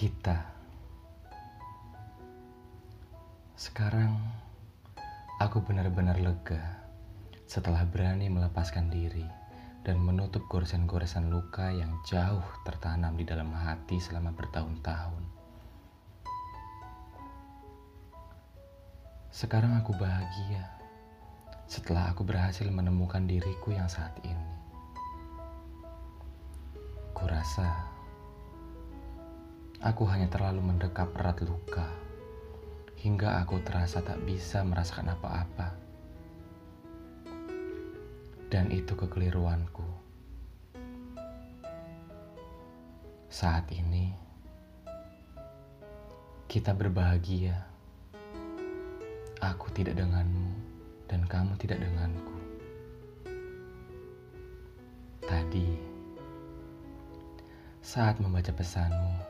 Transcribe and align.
kita. 0.00 0.48
Sekarang 3.52 4.16
aku 5.36 5.60
benar-benar 5.60 6.16
lega 6.16 6.88
setelah 7.44 7.84
berani 7.84 8.32
melepaskan 8.32 8.88
diri 8.88 9.28
dan 9.84 10.00
menutup 10.00 10.48
goresan-goresan 10.48 11.28
luka 11.28 11.68
yang 11.68 12.00
jauh 12.08 12.40
tertanam 12.64 13.12
di 13.12 13.28
dalam 13.28 13.52
hati 13.52 14.00
selama 14.00 14.32
bertahun-tahun. 14.32 15.20
Sekarang 19.28 19.76
aku 19.84 19.92
bahagia 20.00 20.64
setelah 21.68 22.08
aku 22.08 22.24
berhasil 22.24 22.64
menemukan 22.72 23.28
diriku 23.28 23.76
yang 23.76 23.92
saat 23.92 24.16
ini. 24.24 24.48
Kurasa 27.12 27.89
aku 29.80 30.04
hanya 30.12 30.28
terlalu 30.28 30.60
mendekap 30.60 31.08
erat 31.16 31.40
luka 31.40 31.88
hingga 33.00 33.40
aku 33.40 33.64
terasa 33.64 34.04
tak 34.04 34.20
bisa 34.28 34.60
merasakan 34.60 35.16
apa-apa. 35.16 35.72
Dan 38.52 38.68
itu 38.68 38.92
kekeliruanku. 38.92 39.86
Saat 43.32 43.72
ini 43.72 44.12
kita 46.44 46.76
berbahagia. 46.76 47.56
Aku 49.40 49.72
tidak 49.72 49.96
denganmu 49.96 50.52
dan 51.08 51.24
kamu 51.24 51.56
tidak 51.56 51.80
denganku. 51.80 52.36
Tadi 55.24 55.68
saat 57.80 58.20
membaca 58.20 58.52
pesanmu 58.52 59.29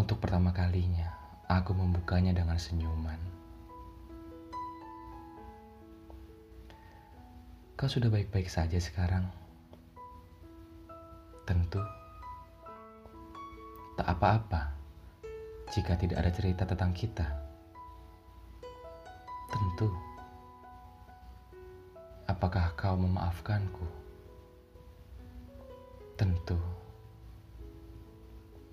untuk 0.00 0.16
pertama 0.16 0.48
kalinya 0.56 1.12
aku 1.44 1.76
membukanya 1.76 2.32
dengan 2.32 2.56
senyuman. 2.56 3.20
Kau 7.76 7.84
sudah 7.84 8.08
baik-baik 8.08 8.48
saja 8.48 8.80
sekarang. 8.80 9.28
Tentu 11.44 11.84
tak 14.00 14.08
apa-apa 14.16 14.72
jika 15.76 15.92
tidak 16.00 16.24
ada 16.24 16.32
cerita 16.32 16.64
tentang 16.64 16.96
kita. 16.96 17.28
Tentu, 19.52 19.92
apakah 22.24 22.72
kau 22.72 22.96
memaafkanku? 22.96 23.84
Tentu, 26.16 26.56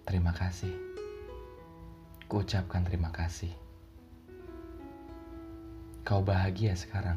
terima 0.07 0.31
kasih. 0.31 0.96
Kuucapkan 2.27 2.83
terima 2.83 3.07
kasih. 3.07 3.55
Kau 6.03 6.19
bahagia 6.19 6.75
sekarang. 6.75 7.15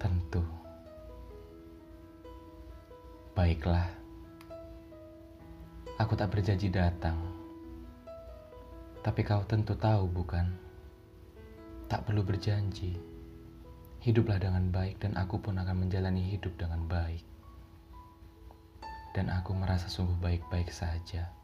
Tentu. 0.00 0.40
Baiklah. 3.36 3.84
Aku 6.00 6.16
tak 6.16 6.32
berjanji 6.32 6.72
datang. 6.72 7.20
Tapi 9.04 9.20
kau 9.28 9.44
tentu 9.44 9.76
tahu, 9.76 10.08
bukan? 10.08 10.48
Tak 11.84 12.08
perlu 12.08 12.24
berjanji. 12.24 12.96
Hiduplah 14.00 14.40
dengan 14.40 14.72
baik 14.72 15.04
dan 15.04 15.20
aku 15.20 15.36
pun 15.36 15.60
akan 15.60 15.84
menjalani 15.84 16.32
hidup 16.32 16.56
dengan 16.56 16.88
baik. 16.88 17.28
Dan 19.12 19.28
aku 19.28 19.52
merasa 19.52 19.92
sungguh 19.92 20.16
baik-baik 20.16 20.72
saja 20.72 21.41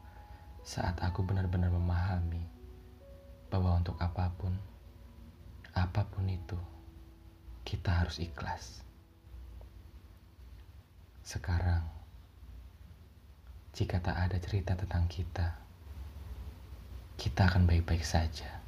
saat 0.69 1.01
aku 1.01 1.25
benar-benar 1.25 1.73
memahami 1.73 2.45
bahwa 3.49 3.81
untuk 3.81 3.97
apa 3.97 4.29
pun, 4.37 4.53
apa 5.73 6.05
pun 6.05 6.29
itu, 6.29 6.61
kita 7.65 7.89
harus 7.89 8.21
ikhlas. 8.21 8.85
Sekarang, 11.25 11.89
jika 13.73 13.97
tak 13.97 14.13
ada 14.13 14.37
cerita 14.37 14.77
tentang 14.77 15.09
kita, 15.09 15.57
kita 17.17 17.49
akan 17.49 17.65
baik-baik 17.65 18.05
saja. 18.05 18.58